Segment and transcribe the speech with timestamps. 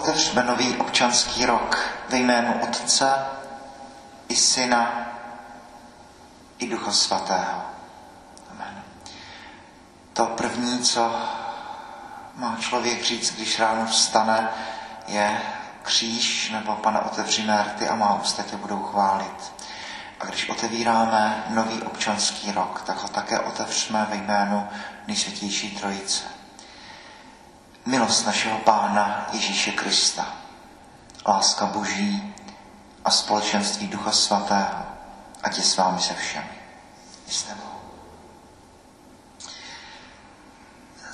[0.00, 3.26] Otevřme nový občanský rok ve jménu Otce
[4.28, 5.06] i Syna
[6.58, 7.62] i Ducha Svatého.
[8.50, 8.82] Amen.
[10.12, 11.16] To první, co
[12.34, 14.48] má člověk říct, když ráno vstane,
[15.06, 15.42] je
[15.82, 19.52] kříž nebo Pane otevři rty a má ústa tě budou chválit.
[20.20, 24.68] A když otevíráme nový občanský rok, tak ho také otevřeme ve jménu
[25.06, 26.39] nejsvětější Trojice.
[27.86, 30.26] Milost našeho Pána Ježíše Krista,
[31.26, 32.34] láska Boží
[33.04, 34.84] a společenství Ducha Svatého,
[35.42, 36.60] ať je s vámi se všemi.
[37.26, 37.56] Jste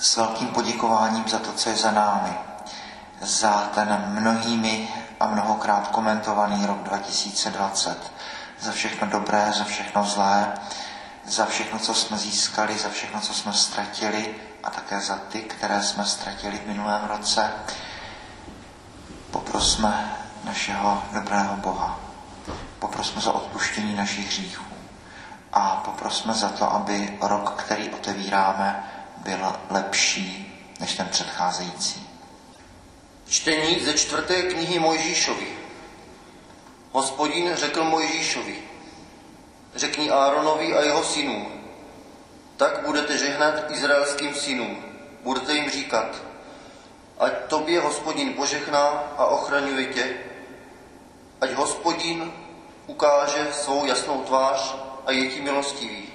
[0.00, 2.34] S velkým poděkováním za to, co je za námi,
[3.20, 4.88] za ten mnohými
[5.20, 8.12] a mnohokrát komentovaný rok 2020,
[8.60, 10.52] za všechno dobré, za všechno zlé,
[11.24, 14.34] za všechno, co jsme získali, za všechno, co jsme ztratili
[14.66, 17.52] a také za ty, které jsme ztratili v minulém roce.
[19.30, 22.00] Poprosme našeho dobrého Boha.
[22.78, 24.64] Poprosme za odpuštění našich hříchů.
[25.52, 32.08] A poprosme za to, aby rok, který otevíráme, byl lepší než ten předcházející.
[33.28, 35.58] Čtení ze čtvrté knihy Mojžíšovi.
[36.92, 38.62] Hospodin řekl Mojžíšovi,
[39.74, 41.65] řekni Áronovi a jeho synům,
[42.56, 44.84] tak budete žehnat izraelským synům,
[45.22, 46.22] budete jim říkat,
[47.18, 50.16] ať tobě hospodin požehná a ochraňuje tě,
[51.40, 52.32] ať hospodin
[52.86, 54.76] ukáže svou jasnou tvář
[55.06, 56.08] a je ti milostivý.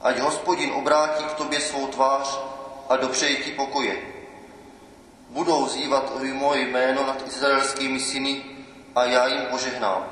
[0.00, 2.40] Ať hospodin obrátí k tobě svou tvář
[2.88, 3.96] a dopřeje ti pokoje.
[5.28, 8.44] Budou zývat moje jméno nad izraelskými syny
[8.94, 10.06] a já jim požehnám.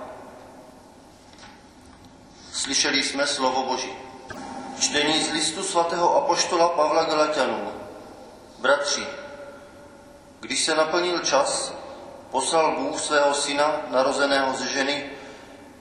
[2.52, 4.11] Slyšeli jsme slovo Boží.
[4.82, 7.72] Čtení z listu svatého apoštola Pavla Galatianů.
[8.58, 9.06] Bratři,
[10.40, 11.74] když se naplnil čas,
[12.30, 15.10] poslal Bůh svého syna, narozeného ze ženy,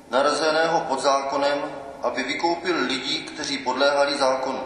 [0.10, 4.64] narozeného pod zákonem, aby vykoupil lidi, kteří podléhali zákonu.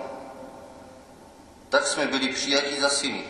[1.69, 3.23] Tak jsme byli přijati za syny.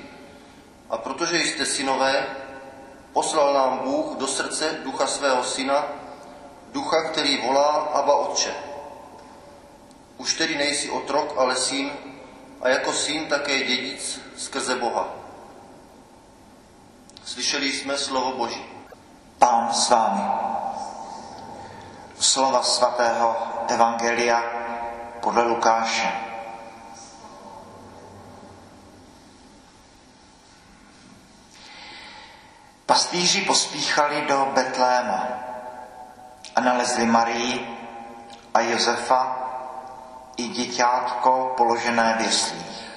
[0.90, 2.28] A protože jste synové,
[3.14, 5.88] poslal nám Bůh do srdce ducha svého syna,
[6.72, 8.75] ducha, který volá Aba Otče.
[10.18, 11.92] Už tedy nejsi otrok, ale syn,
[12.62, 15.08] a jako syn také dědic skrze Boha.
[17.26, 18.66] Slyšeli jsme slovo Boží.
[19.40, 20.22] Pán s vámi.
[22.20, 23.38] Slova svatého
[23.68, 24.44] Evangelia
[25.20, 26.12] podle Lukáše.
[32.86, 35.28] Pastýři pospíchali do Betléma
[36.56, 37.78] a nalezli Marii
[38.54, 39.45] a Josefa
[40.38, 42.90] i děťátko položené v jeslích.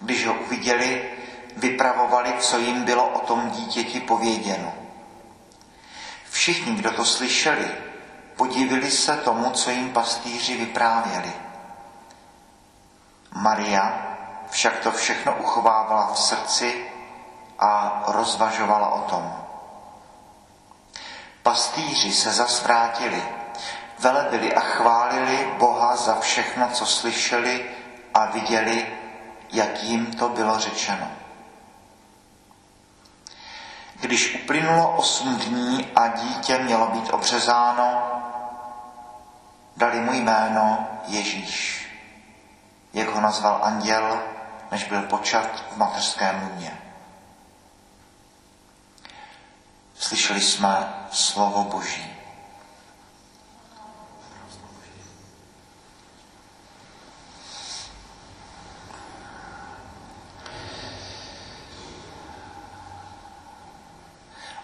[0.00, 1.10] Když ho uviděli,
[1.56, 4.72] vypravovali, co jim bylo o tom dítěti pověděno.
[6.30, 7.70] Všichni, kdo to slyšeli,
[8.36, 11.32] podívili se tomu, co jim pastýři vyprávěli.
[13.32, 14.06] Maria
[14.50, 16.90] však to všechno uchovávala v srdci
[17.58, 19.36] a rozvažovala o tom.
[21.42, 23.22] Pastýři se zasvrátili,
[24.00, 27.70] velebili a chválili Boha za všechno, co slyšeli
[28.14, 28.86] a viděli,
[29.52, 31.10] jak jim to bylo řečeno.
[34.00, 38.02] Když uplynulo osm dní a dítě mělo být obřezáno,
[39.76, 41.88] dali mu jméno Ježíš,
[42.92, 44.22] jak ho nazval anděl,
[44.70, 46.78] než byl počat v mateřském lůně.
[49.94, 52.19] Slyšeli jsme slovo Boží.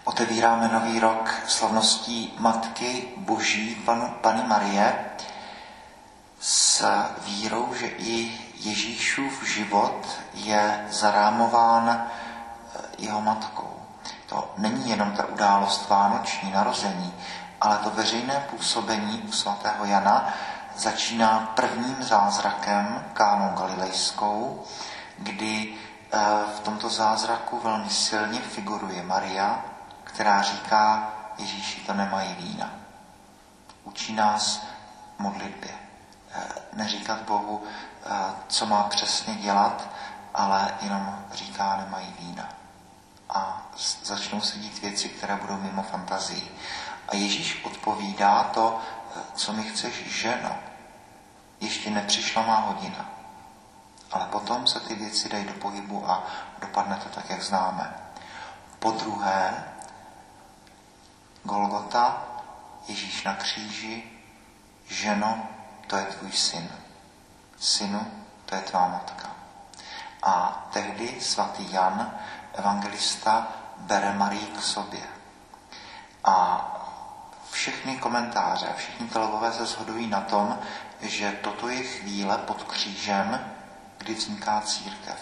[0.07, 5.05] Otevíráme nový rok slavností Matky Boží, panu, Pany Marie,
[6.39, 6.85] s
[7.25, 12.07] vírou, že i Ježíšův život je zarámován
[12.97, 13.81] jeho matkou.
[14.25, 17.13] To není jenom ta událost Vánoční narození,
[17.61, 20.33] ale to veřejné působení u svatého Jana
[20.77, 24.63] začíná prvním zázrakem Kánou Galilejskou,
[25.17, 25.73] kdy
[26.11, 26.19] eh,
[26.57, 29.76] v tomto zázraku velmi silně figuruje Maria,
[30.17, 32.71] která říká, Ježíši, to nemají vína.
[33.83, 34.65] Učí nás
[35.19, 35.71] modlitbě.
[36.31, 37.63] Eh, neříkat Bohu,
[38.05, 38.09] eh,
[38.47, 39.89] co má přesně dělat,
[40.33, 42.49] ale jenom říká, nemají vína
[43.29, 43.67] a
[44.03, 46.57] začnou se dít věci, které budou mimo fantazii.
[47.07, 48.79] A Ježíš odpovídá to,
[49.35, 50.55] co mi chceš, ženo.
[51.61, 53.09] Ještě nepřišla má hodina.
[54.11, 56.23] Ale potom se ty věci dají do pohybu a
[56.61, 57.93] dopadne to tak, jak známe.
[58.79, 59.67] Po druhé,
[61.47, 62.21] Golgota,
[62.87, 64.03] Ježíš na kříži,
[64.87, 65.47] ženo,
[65.87, 66.69] to je tvůj syn.
[67.59, 68.11] Synu,
[68.45, 69.29] to je tvá matka.
[70.23, 72.19] A tehdy svatý Jan,
[72.53, 73.47] evangelista,
[73.77, 75.03] bere Marii k sobě.
[76.23, 76.65] A
[77.51, 80.59] všechny komentáře, všichni teologové se shodují na tom,
[81.01, 83.51] že toto je chvíle pod křížem,
[83.97, 85.19] kdy vzniká církev.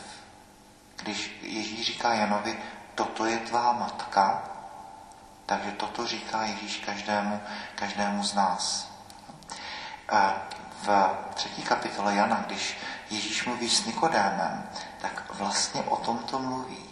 [0.95, 2.60] Když Ježíš říká Janovi,
[2.95, 4.54] toto je tvá matka,
[5.45, 7.42] takže toto říká Ježíš každému,
[7.75, 8.92] každému z nás.
[10.83, 12.77] V třetí kapitole Jana, když
[13.09, 14.69] Ježíš mluví s Nikodémem,
[15.01, 16.86] tak vlastně o tomto mluví.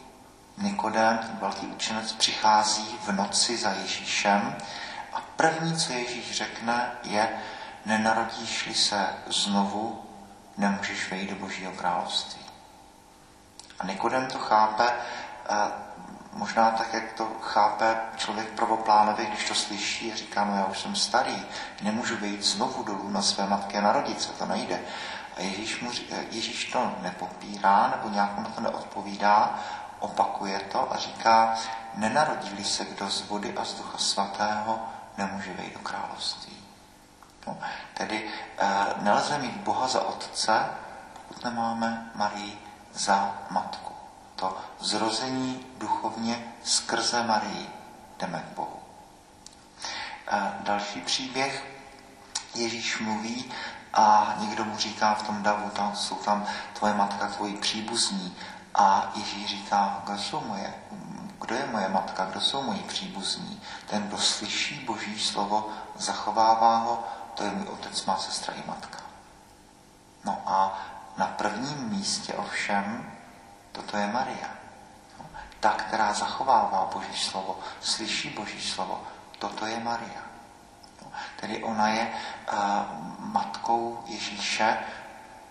[0.57, 4.55] Nikodém, ten velký učenec, přichází v noci za Ježíšem
[5.13, 7.29] a první, co Ježíš řekne, je,
[7.85, 10.09] nenarodíš-li se znovu,
[10.57, 12.41] nemůžeš vejít do Božího království.
[13.79, 14.93] A Nikodem to chápe
[16.35, 20.79] možná tak, jak to chápe člověk prvoplánově, když to slyší a říká, no já už
[20.79, 21.45] jsem starý,
[21.81, 24.81] nemůžu vyjít znovu dolů na své matky a narodit se, to nejde.
[25.37, 25.91] A Ježíš, mu,
[26.31, 29.59] Ježíš to nepopírá nebo nějak mu to neodpovídá,
[29.99, 31.55] opakuje to a říká,
[31.95, 34.79] nenarodí se kdo z vody a z ducha svatého,
[35.17, 36.57] nemůže vejít do království.
[37.47, 37.57] No,
[37.93, 40.65] tedy e, nelze mít Boha za otce,
[41.13, 42.61] pokud nemáme Marii
[42.93, 43.92] za matku.
[44.35, 47.69] To zrození duchovně skrze Marii
[48.19, 48.79] jdeme k Bohu.
[50.27, 51.63] E, další příběh.
[52.55, 53.51] Ježíš mluví
[53.93, 58.35] a někdo mu říká v tom davu, tam jsou tam tvoje matka, tvoji příbuzní.
[58.75, 60.73] A Ježíš říká, kdo jsou moje,
[61.41, 63.61] kdo je moje matka, kdo jsou moji příbuzní.
[63.89, 67.03] Ten, kdo slyší Boží slovo, zachovává ho,
[67.33, 68.99] to je můj otec, má sestra i matka.
[70.25, 70.79] No a
[71.17, 73.11] na prvním místě ovšem
[73.73, 74.49] toto je Maria.
[75.19, 75.25] No,
[75.59, 79.03] ta, která zachovává Boží slovo, slyší Boží slovo,
[79.39, 80.21] toto je Maria.
[81.01, 81.07] No,
[81.39, 82.57] tedy ona je uh,
[83.17, 84.77] matkou Ježíše,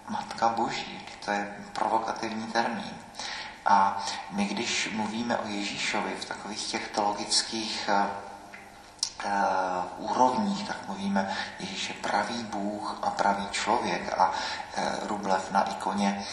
[0.08, 1.06] matka Boží.
[1.24, 2.94] To je provokativní termín.
[3.66, 8.06] A my, když mluvíme o Ježíšovi v takových těch teologických uh,
[10.10, 14.34] úrovních, tak mluvíme, Ježíš je pravý Bůh a pravý člověk a uh,
[15.08, 16.24] Rublev na ikoně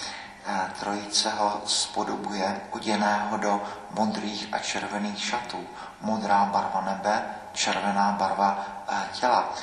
[0.80, 5.68] trojice ho spodobuje oděného do modrých a červených šatů.
[6.02, 9.54] Modrá barva nebe, červená barva uh, těla.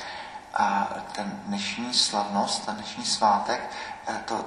[0.53, 3.69] A ten dnešní slavnost, ten dnešní svátek,
[4.25, 4.45] to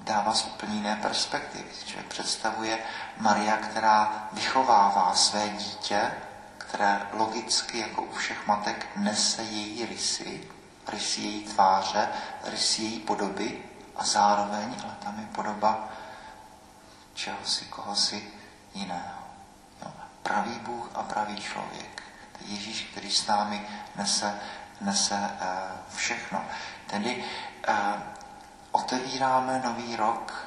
[0.00, 1.64] dává z úplně jiné perspektivy.
[1.86, 2.78] Člověk představuje
[3.18, 6.12] Maria, která vychovává své dítě,
[6.58, 10.48] které logicky, jako u všech matek, nese její rysy,
[10.88, 12.08] rysy její tváře,
[12.44, 13.62] rysy její podoby
[14.00, 15.88] a zároveň, ale tam je podoba
[17.14, 18.32] čehosi, kohosi
[18.74, 19.20] jiného.
[19.82, 19.92] Jo.
[20.22, 22.02] Pravý Bůh a pravý člověk.
[22.32, 24.40] To je Ježíš, který s námi nese,
[24.80, 26.44] nese uh, všechno.
[26.86, 27.24] Tedy
[27.68, 27.74] uh,
[28.70, 30.46] otevíráme nový rok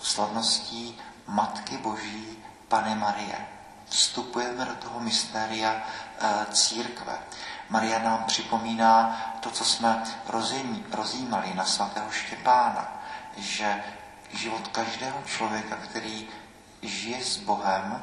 [0.00, 2.38] slavností Matky Boží
[2.68, 3.56] Pany Marie
[3.88, 7.18] vstupujeme do toho mystéria eh, církve.
[7.68, 10.02] Maria nám připomíná to, co jsme
[10.90, 12.88] rozjímali na svatého Štěpána,
[13.36, 13.84] že
[14.32, 16.28] život každého člověka, který
[16.82, 18.02] žije s Bohem,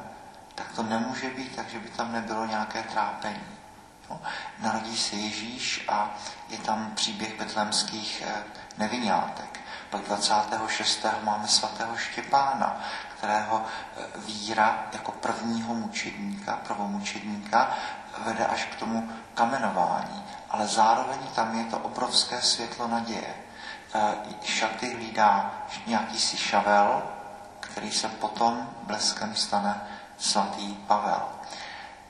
[0.54, 3.44] tak to nemůže být tak, že by tam nebylo nějaké trápení.
[4.10, 4.20] No,
[4.58, 6.14] narodí se Ježíš a
[6.48, 8.44] je tam příběh betlemských eh,
[8.78, 9.60] nevinátek.
[9.90, 11.06] Pak 26.
[11.22, 12.80] máme svatého Štěpána,
[13.18, 17.76] kterého eh, víra jako prvního mučedníka, prvomučedníka
[18.18, 20.24] vede až k tomu kamenování.
[20.50, 23.34] Ale zároveň tam je to obrovské světlo naděje.
[23.94, 25.54] Eh, šaty hlídá
[25.86, 27.02] nějaký si šavel,
[27.60, 29.80] který se potom bleskem stane
[30.18, 31.22] svatý Pavel.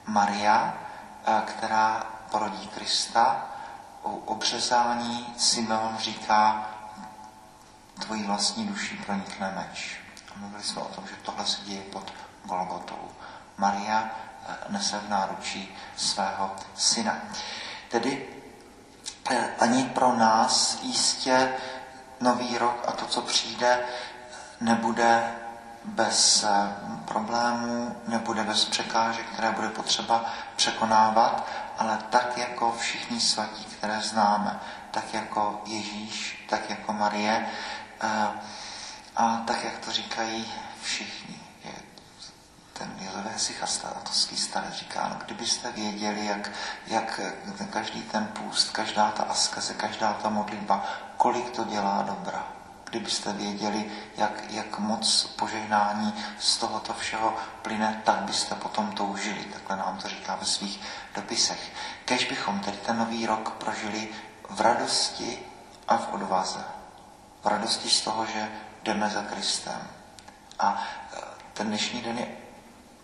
[0.07, 0.75] Maria,
[1.26, 3.47] eh, která porodí Krista,
[4.02, 6.66] u obřezání Simeon říká,
[8.00, 10.00] tvojí vlastní duši pronikne meč.
[10.35, 12.12] A mluvili jsme o tom, že tohle se děje pod
[12.45, 13.09] Golgotou.
[13.57, 14.11] Maria
[14.68, 17.16] nese v náručí svého syna.
[17.88, 18.28] Tedy
[19.30, 21.54] eh, ani pro nás jistě
[22.20, 23.80] nový rok a to, co přijde,
[24.60, 25.34] nebude
[25.84, 30.24] bez eh, problémů, nebude bez překážek, které bude potřeba
[30.56, 31.46] překonávat,
[31.78, 34.60] ale tak jako všichni svatí, které známe,
[34.90, 37.46] tak jako Ježíš, tak jako Marie,
[39.16, 41.40] a tak, jak to říkají všichni,
[42.78, 46.50] ten Jozef Sichastatovský starec říká, no kdybyste věděli, jak,
[46.87, 47.21] jak
[47.71, 50.85] každý ten půst, každá ta askeze, každá ta modlitba,
[51.16, 52.49] kolik to dělá dobra.
[52.85, 59.45] Kdybyste věděli, jak, jak moc požehnání z tohoto všeho plyne, tak byste potom toužili.
[59.45, 60.81] Takhle nám to říká ve svých
[61.14, 61.73] dopisech.
[62.04, 64.09] Kež bychom tedy ten nový rok prožili
[64.50, 65.38] v radosti
[65.88, 66.64] a v odvaze.
[67.43, 68.49] V radosti z toho, že
[68.83, 69.88] jdeme za Kristem.
[70.59, 71.19] A e,
[71.52, 72.43] ten dnešní den je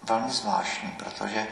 [0.02, 1.48] velmi zvláštní, protože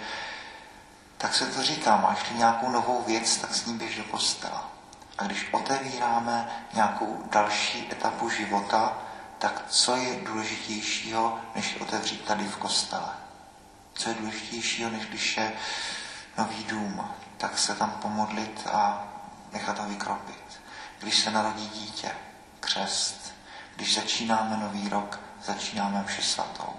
[1.19, 4.71] tak se to říká, máš-li nějakou novou věc, tak s ní běž do kostela.
[5.19, 8.99] A když otevíráme nějakou další etapu života,
[9.39, 13.09] tak co je důležitějšího, než otevřít tady v kostele?
[13.95, 15.53] Co je důležitějšího, než když je
[16.39, 19.05] nový dům, tak se tam pomodlit a
[19.53, 20.61] nechat ho vykropit.
[20.99, 22.11] Když se narodí dítě,
[22.61, 23.35] křest.
[23.77, 26.75] Když začínáme nový rok, začínáme vši svatou.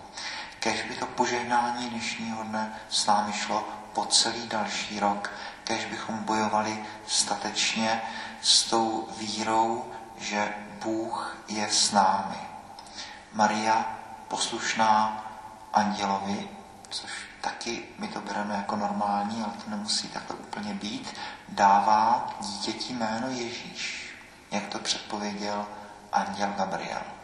[0.60, 5.32] Kež by to požehnání dnešního dne s námi šlo po celý další rok,
[5.64, 8.02] kež bychom bojovali statečně
[8.42, 12.38] s tou vírou, že Bůh je s námi.
[13.34, 13.98] Maria,
[14.28, 15.26] poslušná
[15.74, 16.50] andělovi,
[16.90, 17.12] což
[17.42, 21.16] taky my to bereme jako normální, ale to nemusí takhle úplně být,
[21.50, 24.16] dává dítěti jméno Ježíš,
[24.52, 25.68] jak to předpověděl
[26.12, 27.19] anděl Gabriel.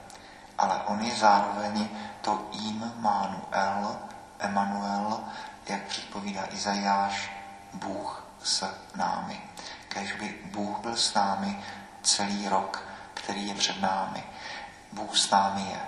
[0.57, 1.89] Ale on je zároveň
[2.21, 3.97] to Immanuel,
[4.39, 5.19] Emanuel,
[5.67, 7.31] jak předpovídá Izajáš,
[7.73, 9.41] Bůh s námi.
[9.87, 11.63] Kež by Bůh byl s námi
[12.01, 12.83] celý rok,
[13.13, 14.23] který je před námi.
[14.91, 15.79] Bůh s námi je.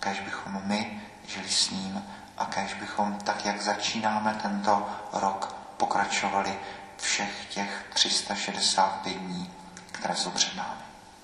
[0.00, 2.04] Kež bychom my žili s ním
[2.38, 6.58] a kež bychom, tak jak začínáme tento rok, pokračovali
[6.96, 9.52] všech těch 365 dní,
[9.92, 10.80] které jsou před námi.